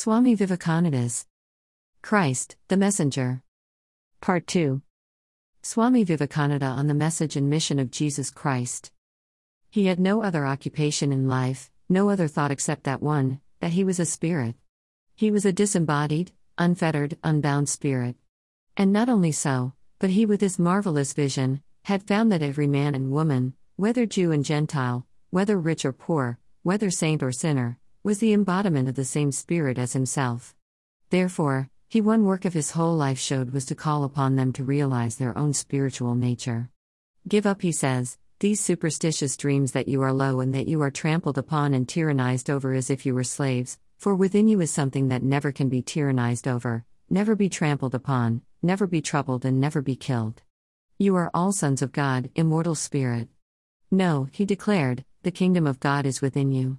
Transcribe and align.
Swami 0.00 0.36
Vivekananda's 0.36 1.26
Christ, 2.02 2.54
the 2.68 2.76
Messenger. 2.76 3.42
Part 4.20 4.46
2 4.46 4.80
Swami 5.62 6.04
Vivekananda 6.04 6.66
on 6.66 6.86
the 6.86 6.94
message 6.94 7.34
and 7.34 7.50
mission 7.50 7.80
of 7.80 7.90
Jesus 7.90 8.30
Christ. 8.30 8.92
He 9.68 9.86
had 9.86 9.98
no 9.98 10.22
other 10.22 10.46
occupation 10.46 11.10
in 11.10 11.26
life, 11.26 11.72
no 11.88 12.10
other 12.10 12.28
thought 12.28 12.52
except 12.52 12.84
that 12.84 13.02
one, 13.02 13.40
that 13.58 13.72
he 13.72 13.82
was 13.82 13.98
a 13.98 14.06
spirit. 14.06 14.54
He 15.16 15.32
was 15.32 15.44
a 15.44 15.52
disembodied, 15.52 16.30
unfettered, 16.56 17.18
unbound 17.24 17.68
spirit. 17.68 18.14
And 18.76 18.92
not 18.92 19.08
only 19.08 19.32
so, 19.32 19.72
but 19.98 20.10
he, 20.10 20.24
with 20.24 20.40
his 20.40 20.60
marvelous 20.60 21.12
vision, 21.12 21.60
had 21.86 22.06
found 22.06 22.30
that 22.30 22.40
every 22.40 22.68
man 22.68 22.94
and 22.94 23.10
woman, 23.10 23.54
whether 23.74 24.06
Jew 24.06 24.30
and 24.30 24.44
Gentile, 24.44 25.08
whether 25.30 25.58
rich 25.58 25.84
or 25.84 25.92
poor, 25.92 26.38
whether 26.62 26.88
saint 26.88 27.20
or 27.20 27.32
sinner, 27.32 27.80
was 28.08 28.20
the 28.20 28.32
embodiment 28.32 28.88
of 28.88 28.94
the 28.94 29.04
same 29.04 29.30
Spirit 29.30 29.76
as 29.76 29.92
himself. 29.92 30.56
Therefore, 31.10 31.68
he 31.90 32.00
one 32.00 32.24
work 32.24 32.46
of 32.46 32.54
his 32.54 32.70
whole 32.70 32.96
life 32.96 33.18
showed 33.18 33.50
was 33.50 33.66
to 33.66 33.74
call 33.74 34.02
upon 34.02 34.34
them 34.34 34.50
to 34.50 34.64
realize 34.64 35.16
their 35.16 35.36
own 35.36 35.52
spiritual 35.52 36.14
nature. 36.14 36.70
Give 37.28 37.44
up, 37.44 37.60
he 37.60 37.70
says, 37.70 38.16
these 38.38 38.62
superstitious 38.62 39.36
dreams 39.36 39.72
that 39.72 39.88
you 39.88 40.00
are 40.00 40.14
low 40.14 40.40
and 40.40 40.54
that 40.54 40.68
you 40.68 40.80
are 40.80 40.90
trampled 40.90 41.36
upon 41.36 41.74
and 41.74 41.86
tyrannized 41.86 42.48
over 42.48 42.72
as 42.72 42.88
if 42.88 43.04
you 43.04 43.14
were 43.14 43.24
slaves, 43.24 43.78
for 43.98 44.14
within 44.14 44.48
you 44.48 44.62
is 44.62 44.70
something 44.70 45.08
that 45.08 45.22
never 45.22 45.52
can 45.52 45.68
be 45.68 45.82
tyrannized 45.82 46.46
over, 46.46 46.86
never 47.10 47.36
be 47.36 47.50
trampled 47.50 47.94
upon, 47.94 48.40
never 48.62 48.86
be 48.86 49.02
troubled, 49.02 49.44
and 49.44 49.60
never 49.60 49.82
be 49.82 49.96
killed. 49.96 50.40
You 50.96 51.14
are 51.16 51.30
all 51.34 51.52
sons 51.52 51.82
of 51.82 51.92
God, 51.92 52.30
immortal 52.34 52.74
spirit. 52.74 53.28
No, 53.90 54.28
he 54.32 54.46
declared, 54.46 55.04
the 55.24 55.30
kingdom 55.30 55.66
of 55.66 55.78
God 55.78 56.06
is 56.06 56.22
within 56.22 56.52
you. 56.52 56.78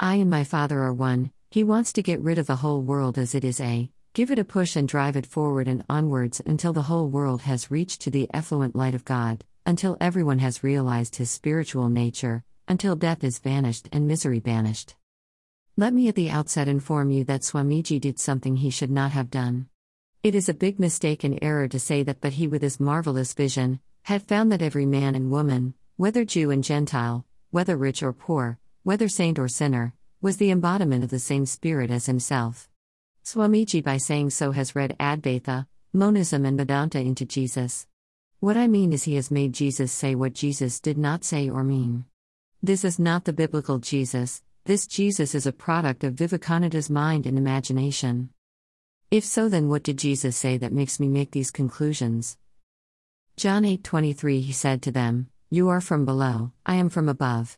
I 0.00 0.16
and 0.16 0.28
my 0.28 0.42
Father 0.42 0.82
are 0.82 0.92
one, 0.92 1.30
he 1.52 1.62
wants 1.62 1.92
to 1.92 2.02
get 2.02 2.20
rid 2.20 2.38
of 2.38 2.48
the 2.48 2.56
whole 2.56 2.82
world 2.82 3.16
as 3.16 3.32
it 3.32 3.44
is 3.44 3.60
a, 3.60 3.90
give 4.12 4.32
it 4.32 4.40
a 4.40 4.44
push 4.44 4.74
and 4.74 4.88
drive 4.88 5.14
it 5.14 5.24
forward 5.24 5.68
and 5.68 5.84
onwards 5.88 6.42
until 6.44 6.72
the 6.72 6.82
whole 6.82 7.08
world 7.08 7.42
has 7.42 7.70
reached 7.70 8.00
to 8.00 8.10
the 8.10 8.28
effluent 8.34 8.74
light 8.74 8.96
of 8.96 9.04
God, 9.04 9.44
until 9.64 9.96
everyone 10.00 10.40
has 10.40 10.64
realized 10.64 11.16
his 11.16 11.30
spiritual 11.30 11.88
nature, 11.88 12.42
until 12.66 12.96
death 12.96 13.22
is 13.22 13.38
vanished 13.38 13.88
and 13.92 14.08
misery 14.08 14.40
banished. 14.40 14.96
Let 15.76 15.94
me 15.94 16.08
at 16.08 16.16
the 16.16 16.30
outset 16.30 16.66
inform 16.66 17.12
you 17.12 17.22
that 17.24 17.42
Swamiji 17.42 18.00
did 18.00 18.18
something 18.18 18.56
he 18.56 18.70
should 18.70 18.90
not 18.90 19.12
have 19.12 19.30
done. 19.30 19.68
It 20.24 20.34
is 20.34 20.48
a 20.48 20.54
big 20.54 20.80
mistake 20.80 21.22
and 21.22 21.38
error 21.40 21.68
to 21.68 21.78
say 21.78 22.02
that, 22.02 22.20
but 22.20 22.32
he, 22.32 22.48
with 22.48 22.62
his 22.62 22.80
marvelous 22.80 23.32
vision, 23.32 23.78
had 24.02 24.22
found 24.22 24.50
that 24.50 24.62
every 24.62 24.86
man 24.86 25.14
and 25.14 25.30
woman, 25.30 25.74
whether 25.96 26.24
Jew 26.24 26.50
and 26.50 26.64
Gentile, 26.64 27.24
whether 27.52 27.76
rich 27.76 28.02
or 28.02 28.12
poor, 28.12 28.58
whether 28.84 29.08
saint 29.08 29.38
or 29.38 29.48
sinner, 29.48 29.92
was 30.22 30.36
the 30.36 30.50
embodiment 30.50 31.02
of 31.02 31.10
the 31.10 31.18
same 31.18 31.44
spirit 31.44 31.90
as 31.90 32.06
himself. 32.06 32.68
Swamiji, 33.24 33.82
by 33.82 33.96
saying 33.96 34.30
so, 34.30 34.52
has 34.52 34.76
read 34.76 34.96
Advaita, 35.00 35.66
Monism, 35.92 36.44
and 36.44 36.56
Vedanta 36.56 37.00
into 37.00 37.24
Jesus. 37.24 37.86
What 38.40 38.56
I 38.56 38.68
mean 38.68 38.92
is, 38.92 39.02
he 39.02 39.16
has 39.16 39.30
made 39.30 39.52
Jesus 39.52 39.90
say 39.90 40.14
what 40.14 40.34
Jesus 40.34 40.80
did 40.80 40.96
not 40.96 41.24
say 41.24 41.50
or 41.50 41.64
mean. 41.64 42.04
This 42.62 42.84
is 42.84 42.98
not 42.98 43.24
the 43.24 43.32
biblical 43.32 43.78
Jesus, 43.78 44.42
this 44.64 44.86
Jesus 44.86 45.34
is 45.34 45.46
a 45.46 45.52
product 45.52 46.04
of 46.04 46.14
Vivekananda's 46.14 46.88
mind 46.88 47.26
and 47.26 47.36
imagination. 47.36 48.30
If 49.10 49.24
so, 49.24 49.48
then 49.48 49.68
what 49.68 49.82
did 49.82 49.98
Jesus 49.98 50.36
say 50.36 50.58
that 50.58 50.72
makes 50.72 51.00
me 51.00 51.08
make 51.08 51.32
these 51.32 51.50
conclusions? 51.50 52.38
John 53.36 53.64
8:23 53.64 54.42
He 54.42 54.52
said 54.52 54.80
to 54.82 54.92
them, 54.92 55.28
you 55.50 55.68
are 55.68 55.80
from 55.80 56.04
below, 56.04 56.50
I 56.66 56.74
am 56.74 56.88
from 56.88 57.08
above. 57.08 57.56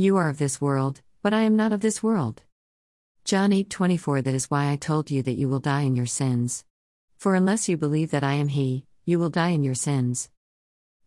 You 0.00 0.16
are 0.16 0.28
of 0.28 0.38
this 0.38 0.60
world, 0.60 1.00
but 1.24 1.34
I 1.34 1.40
am 1.40 1.56
not 1.56 1.72
of 1.72 1.80
this 1.80 2.04
world. 2.04 2.42
John 3.24 3.50
8:24 3.50 4.22
That 4.22 4.32
is 4.32 4.48
why 4.48 4.70
I 4.70 4.76
told 4.76 5.10
you 5.10 5.24
that 5.24 5.36
you 5.36 5.48
will 5.48 5.58
die 5.58 5.80
in 5.80 5.96
your 5.96 6.06
sins. 6.06 6.64
For 7.16 7.34
unless 7.34 7.68
you 7.68 7.76
believe 7.76 8.12
that 8.12 8.22
I 8.22 8.34
am 8.34 8.46
he, 8.46 8.84
you 9.04 9.18
will 9.18 9.28
die 9.28 9.48
in 9.48 9.64
your 9.64 9.74
sins. 9.74 10.30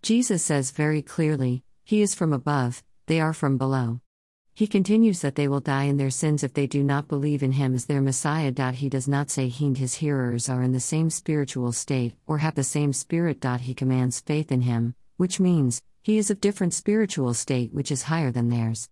Jesus 0.01 0.43
says 0.43 0.71
very 0.71 1.01
clearly, 1.01 1.63
he 1.85 2.01
is 2.01 2.13
from 2.13 2.33
above, 2.33 2.83
they 3.05 3.21
are 3.21 3.31
from 3.31 3.57
below. 3.57 4.01
He 4.53 4.67
continues 4.67 5.21
that 5.21 5.35
they 5.35 5.47
will 5.47 5.61
die 5.61 5.85
in 5.85 5.95
their 5.95 6.09
sins 6.09 6.43
if 6.43 6.53
they 6.53 6.67
do 6.67 6.83
not 6.83 7.07
believe 7.07 7.43
in 7.43 7.53
him 7.53 7.73
as 7.73 7.85
their 7.85 8.01
Messiah. 8.01 8.73
He 8.73 8.89
does 8.89 9.07
not 9.07 9.29
say 9.29 9.47
he 9.47 9.67
and 9.67 9.77
his 9.77 9.93
hearers 10.03 10.49
are 10.49 10.63
in 10.63 10.73
the 10.73 10.81
same 10.81 11.09
spiritual 11.09 11.71
state 11.71 12.15
or 12.27 12.39
have 12.39 12.55
the 12.55 12.65
same 12.65 12.91
spirit. 12.91 13.41
He 13.61 13.73
commands 13.73 14.19
faith 14.19 14.51
in 14.51 14.63
him, 14.63 14.95
which 15.15 15.39
means 15.39 15.81
he 16.01 16.17
is 16.17 16.31
of 16.31 16.41
different 16.41 16.73
spiritual 16.73 17.33
state 17.33 17.73
which 17.73 17.91
is 17.91 18.03
higher 18.03 18.31
than 18.31 18.49
theirs. 18.49 18.89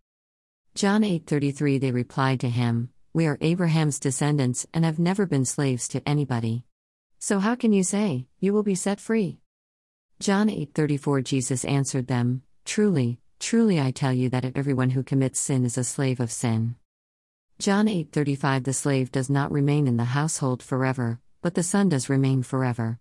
John 0.75 1.01
8:33 1.03 1.79
They 1.79 1.91
replied 1.91 2.39
to 2.41 2.49
him, 2.49 2.89
We 3.13 3.25
are 3.25 3.37
Abraham's 3.41 3.99
descendants 3.99 4.67
and 4.73 4.85
have 4.85 4.99
never 4.99 5.25
been 5.25 5.45
slaves 5.45 5.87
to 5.89 6.07
anybody. 6.07 6.65
So 7.17 7.39
how 7.39 7.55
can 7.55 7.73
you 7.73 7.83
say, 7.83 8.27
you 8.39 8.53
will 8.53 8.63
be 8.63 8.75
set 8.75 8.99
free? 8.99 9.39
John 10.19 10.47
8:34 10.49 11.23
Jesus 11.23 11.65
answered 11.65 12.07
them, 12.07 12.43
Truly, 12.65 13.19
truly 13.39 13.79
I 13.79 13.91
tell 13.91 14.13
you 14.13 14.29
that 14.29 14.55
everyone 14.55 14.91
who 14.91 15.01
commits 15.01 15.39
sin 15.39 15.65
is 15.65 15.77
a 15.77 15.83
slave 15.83 16.19
of 16.19 16.31
sin. 16.31 16.75
John 17.57 17.87
8:35 17.87 18.63
The 18.63 18.73
slave 18.73 19.11
does 19.11 19.29
not 19.29 19.51
remain 19.51 19.87
in 19.87 19.97
the 19.97 20.05
household 20.05 20.61
forever, 20.61 21.19
but 21.41 21.55
the 21.55 21.63
son 21.63 21.89
does 21.89 22.07
remain 22.09 22.43
forever. 22.43 22.99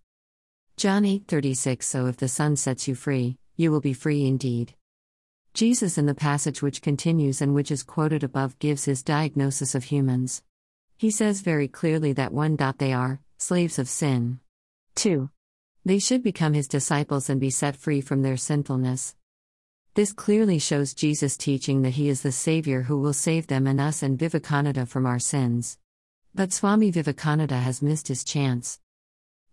John 0.77 1.05
8:36 1.05 1.85
So 1.85 2.07
if 2.07 2.17
the 2.17 2.29
son 2.29 2.57
sets 2.57 2.89
you 2.89 2.95
free, 2.95 3.37
you 3.59 3.73
will 3.73 3.81
be 3.81 3.93
free 3.93 4.25
indeed. 4.25 4.73
Jesus, 5.53 5.99
in 5.99 6.07
the 6.07 6.15
passage 6.15 6.63
which 6.63 6.81
continues 6.81 7.43
and 7.43 7.55
which 7.55 7.73
is 7.73 7.83
quoted 7.83 8.23
above, 8.23 8.57
gives 8.61 8.85
his 8.85 9.03
diagnosis 9.03 9.75
of 9.75 9.85
humans. 9.85 10.43
He 10.97 11.11
says 11.11 11.41
very 11.41 11.67
clearly 11.67 12.13
that 12.13 12.33
1. 12.33 12.57
They 12.79 12.93
are 12.93 13.21
slaves 13.37 13.81
of 13.81 13.89
sin. 13.89 14.39
2. 14.95 15.29
They 15.85 15.99
should 15.99 16.23
become 16.23 16.55
his 16.55 16.69
disciples 16.69 17.29
and 17.29 17.41
be 17.41 17.51
set 17.51 17.75
free 17.75 18.01
from 18.01 18.23
their 18.23 18.37
sinfulness. 18.37 19.17
This 19.95 20.13
clearly 20.13 20.61
shows 20.61 20.95
Jesus 20.95 21.37
teaching 21.37 21.83
that 21.83 21.95
he 21.95 22.09
is 22.09 22.23
the 22.23 22.31
Savior 22.31 22.83
who 22.83 23.01
will 23.01 23.13
save 23.13 23.49
them 23.49 23.67
and 23.67 23.81
us 23.81 24.05
and 24.05 24.17
Vivekananda 24.17 24.87
from 24.87 25.05
our 25.05 25.19
sins. 25.19 25.79
But 26.33 26.53
Swami 26.53 26.93
Vivekananda 26.93 27.57
has 27.57 27.83
missed 27.83 28.07
his 28.07 28.23
chance. 28.23 28.79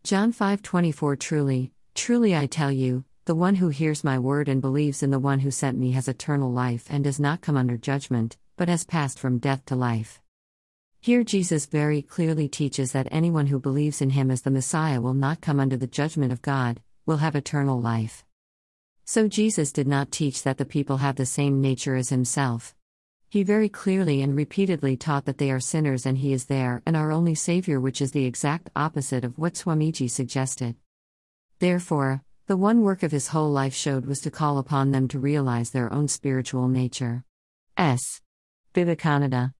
John 0.04 0.32
5:24 0.32 1.18
Truly, 1.18 1.72
truly 1.96 2.36
I 2.36 2.46
tell 2.46 2.72
you, 2.72 3.06
the 3.25 3.34
one 3.34 3.56
who 3.56 3.69
hears 3.69 4.03
my 4.03 4.19
word 4.19 4.47
and 4.47 4.62
believes 4.62 5.02
in 5.02 5.09
the 5.09 5.18
one 5.18 5.40
who 5.40 5.50
sent 5.50 5.80
me 5.80 5.94
has 5.94 6.08
eternal 6.08 6.52
life 6.52 6.86
and 6.91 7.03
does 7.03 7.19
not 7.19 7.41
come 7.41 7.58
under 7.58 7.75
judgment, 7.75 8.38
but 8.56 8.69
has 8.69 8.84
passed 8.84 9.18
from 9.18 9.40
death 9.40 9.66
to 9.66 9.75
life. 9.75 10.22
Here, 11.02 11.24
Jesus 11.24 11.66
very 11.66 12.03
clearly 12.03 12.47
teaches 12.47 12.91
that 12.91 13.08
anyone 13.09 13.47
who 13.47 13.59
believes 13.59 14.00
in 14.00 14.12
him 14.12 14.30
as 14.30 14.44
the 14.44 14.52
Messiah 14.52 15.02
will 15.02 15.16
not 15.16 15.41
come 15.41 15.59
under 15.59 15.75
the 15.75 15.88
judgment 15.88 16.31
of 16.31 16.44
God, 16.44 16.81
will 17.08 17.18
have 17.18 17.36
eternal 17.36 17.81
life. 17.81 18.24
So, 19.06 19.28
Jesus 19.28 19.72
did 19.72 19.88
not 19.88 20.12
teach 20.12 20.44
that 20.44 20.59
the 20.59 20.66
people 20.66 20.97
have 20.97 21.16
the 21.16 21.25
same 21.25 21.62
nature 21.62 21.96
as 21.96 22.09
himself. 22.09 22.75
He 23.28 23.42
very 23.42 23.69
clearly 23.69 24.22
and 24.22 24.36
repeatedly 24.36 24.97
taught 24.97 25.25
that 25.25 25.40
they 25.40 25.50
are 25.50 25.59
sinners 25.59 26.06
and 26.06 26.19
he 26.19 26.31
is 26.31 26.46
there 26.46 26.84
and 26.86 26.96
our 26.96 27.12
only 27.12 27.34
Savior, 27.34 27.80
which 27.80 28.02
is 28.02 28.12
the 28.12 28.25
exact 28.25 28.69
opposite 28.75 29.25
of 29.25 29.40
what 29.40 29.56
Swamiji 29.56 30.09
suggested. 30.12 30.75
Therefore, 31.57 32.24
the 32.47 32.57
one 32.57 32.81
work 32.81 33.01
of 33.01 33.11
his 33.11 33.29
whole 33.29 33.50
life 33.50 33.73
showed 33.73 34.06
was 34.06 34.22
to 34.22 34.29
call 34.29 34.59
upon 34.59 34.91
them 34.91 35.07
to 35.07 35.17
realize 35.17 35.72
their 35.72 35.91
own 35.91 36.07
spiritual 36.07 36.67
nature. 36.67 37.23
S. 37.75 38.22
Vivekananda. 38.75 39.56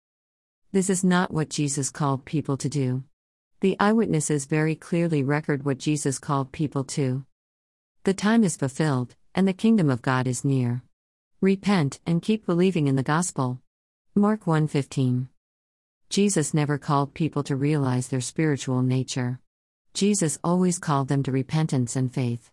This 0.72 0.92
is 0.92 1.04
not 1.04 1.34
what 1.34 1.50
Jesus 1.50 1.90
called 1.90 2.26
people 2.26 2.58
to 2.58 2.70
do. 2.70 3.04
The 3.62 3.76
eyewitnesses 3.80 4.46
very 4.46 4.76
clearly 4.76 5.24
record 5.24 5.66
what 5.66 5.80
Jesus 5.80 6.20
called 6.20 6.52
people 6.52 6.84
to. 6.84 7.26
The 8.04 8.14
time 8.14 8.44
is 8.44 8.56
fulfilled, 8.56 9.16
and 9.34 9.48
the 9.48 9.54
kingdom 9.54 9.90
of 9.90 10.04
God 10.04 10.28
is 10.28 10.46
near. 10.46 10.84
Repent 11.42 12.00
and 12.06 12.22
keep 12.22 12.46
believing 12.46 12.86
in 12.86 12.96
the 12.96 13.02
gospel. 13.02 13.62
Mark 14.14 14.46
1:15. 14.46 15.30
Jesus 16.10 16.54
never 16.54 16.78
called 16.78 17.16
people 17.16 17.42
to 17.44 17.56
realize 17.56 18.10
their 18.10 18.22
spiritual 18.22 18.84
nature. 18.84 19.40
Jesus 19.96 20.38
always 20.44 20.78
called 20.78 21.08
them 21.08 21.24
to 21.24 21.32
repentance 21.32 21.96
and 21.96 22.14
faith. 22.14 22.52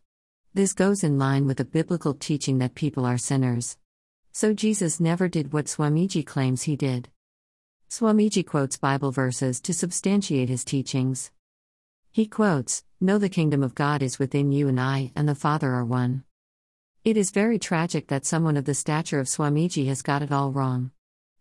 This 0.54 0.74
goes 0.74 1.02
in 1.02 1.18
line 1.18 1.46
with 1.46 1.56
the 1.56 1.64
biblical 1.64 2.12
teaching 2.12 2.58
that 2.58 2.74
people 2.74 3.06
are 3.06 3.16
sinners. 3.16 3.78
So 4.32 4.52
Jesus 4.52 5.00
never 5.00 5.26
did 5.26 5.54
what 5.54 5.64
Swamiji 5.64 6.26
claims 6.26 6.64
he 6.64 6.76
did. 6.76 7.08
Swamiji 7.88 8.44
quotes 8.44 8.76
Bible 8.76 9.12
verses 9.12 9.62
to 9.62 9.72
substantiate 9.72 10.50
his 10.50 10.62
teachings. 10.62 11.30
He 12.10 12.26
quotes, 12.26 12.84
Know 13.00 13.16
the 13.16 13.30
kingdom 13.30 13.62
of 13.62 13.74
God 13.74 14.02
is 14.02 14.18
within 14.18 14.52
you, 14.52 14.68
and 14.68 14.78
I 14.78 15.10
and 15.16 15.26
the 15.26 15.34
Father 15.34 15.72
are 15.72 15.86
one. 15.86 16.24
It 17.02 17.16
is 17.16 17.30
very 17.30 17.58
tragic 17.58 18.08
that 18.08 18.26
someone 18.26 18.58
of 18.58 18.66
the 18.66 18.74
stature 18.74 19.20
of 19.20 19.28
Swamiji 19.28 19.86
has 19.86 20.02
got 20.02 20.20
it 20.20 20.30
all 20.30 20.52
wrong. 20.52 20.90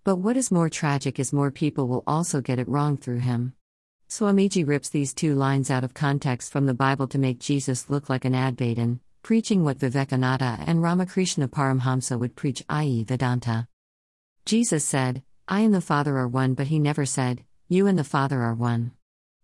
But 0.06 0.20
what 0.20 0.38
is 0.38 0.52
more 0.52 0.70
tragic 0.70 1.20
is 1.20 1.34
more 1.34 1.52
people 1.52 1.90
will 1.90 2.06
also 2.08 2.40
get 2.40 2.60
it 2.60 2.70
wrong 2.70 2.96
through 2.96 3.20
him. 3.20 3.56
Swamiji 4.12 4.68
rips 4.68 4.90
these 4.90 5.14
two 5.14 5.36
lines 5.36 5.72
out 5.72 5.86
of 5.86 5.94
context 5.94 6.52
from 6.52 6.66
the 6.66 6.74
Bible 6.74 7.08
to 7.08 7.18
make 7.18 7.40
Jesus 7.40 7.90
look 7.90 8.10
like 8.10 8.26
an 8.26 8.34
Advaitin, 8.34 9.00
preaching 9.24 9.64
what 9.64 9.80
Vivekananda 9.80 10.60
and 10.68 10.84
Ramakrishna 10.84 11.48
Paramhamsa 11.48 12.20
would 12.20 12.36
preach, 12.36 12.62
i.e., 12.68 13.06
Vedanta. 13.06 13.70
Jesus 14.46 14.84
said, 14.84 15.24
I 15.48 15.62
and 15.62 15.74
the 15.74 15.80
Father 15.80 16.18
are 16.18 16.28
one, 16.28 16.56
but 16.56 16.68
he 16.68 16.78
never 16.78 17.06
said, 17.06 17.46
You 17.70 17.88
and 17.88 17.98
the 17.98 18.04
Father 18.04 18.42
are 18.42 18.54
one. 18.54 18.92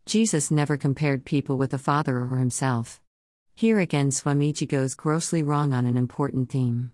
Jesus 0.06 0.52
never 0.52 0.76
compared 0.76 1.24
people 1.24 1.58
with 1.58 1.72
the 1.72 1.78
Father 1.78 2.18
or 2.18 2.36
himself. 2.36 3.00
Here 3.56 3.80
again, 3.80 4.10
Swamiji 4.10 4.68
goes 4.68 4.96
grossly 4.96 5.44
wrong 5.44 5.72
on 5.72 5.86
an 5.86 5.96
important 5.96 6.50
theme. 6.50 6.92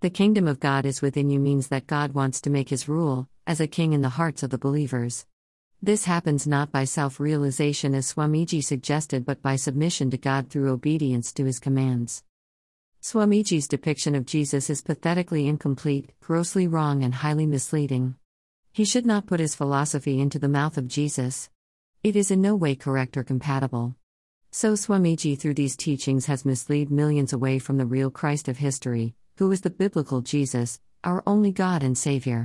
The 0.00 0.08
kingdom 0.08 0.48
of 0.48 0.60
God 0.60 0.86
is 0.86 1.02
within 1.02 1.28
you 1.28 1.40
means 1.40 1.68
that 1.68 1.86
God 1.86 2.14
wants 2.14 2.40
to 2.40 2.50
make 2.50 2.70
his 2.70 2.88
rule, 2.88 3.28
as 3.46 3.60
a 3.60 3.66
king 3.66 3.92
in 3.92 4.00
the 4.00 4.16
hearts 4.16 4.42
of 4.42 4.48
the 4.48 4.56
believers. 4.56 5.26
This 5.86 6.04
happens 6.04 6.48
not 6.48 6.72
by 6.72 6.82
self 6.82 7.20
realization 7.20 7.94
as 7.94 8.12
Swamiji 8.12 8.60
suggested 8.60 9.24
but 9.24 9.40
by 9.40 9.54
submission 9.54 10.10
to 10.10 10.18
God 10.18 10.50
through 10.50 10.72
obedience 10.72 11.32
to 11.34 11.44
his 11.44 11.60
commands. 11.60 12.24
Swamiji's 13.00 13.68
depiction 13.68 14.16
of 14.16 14.26
Jesus 14.26 14.68
is 14.68 14.82
pathetically 14.82 15.46
incomplete, 15.46 16.10
grossly 16.18 16.66
wrong, 16.66 17.04
and 17.04 17.14
highly 17.14 17.46
misleading. 17.46 18.16
He 18.72 18.84
should 18.84 19.06
not 19.06 19.28
put 19.28 19.38
his 19.38 19.54
philosophy 19.54 20.18
into 20.18 20.40
the 20.40 20.48
mouth 20.58 20.76
of 20.76 20.88
Jesus. 20.88 21.50
It 22.02 22.16
is 22.16 22.32
in 22.32 22.40
no 22.40 22.56
way 22.56 22.74
correct 22.74 23.16
or 23.16 23.22
compatible. 23.22 23.94
So 24.50 24.72
Swamiji 24.72 25.38
through 25.38 25.54
these 25.54 25.76
teachings 25.76 26.26
has 26.26 26.44
misled 26.44 26.90
millions 26.90 27.32
away 27.32 27.60
from 27.60 27.76
the 27.78 27.86
real 27.86 28.10
Christ 28.10 28.48
of 28.48 28.56
history, 28.56 29.14
who 29.38 29.52
is 29.52 29.60
the 29.60 29.70
biblical 29.70 30.20
Jesus, 30.20 30.80
our 31.04 31.22
only 31.28 31.52
God 31.52 31.84
and 31.84 31.96
Savior. 31.96 32.44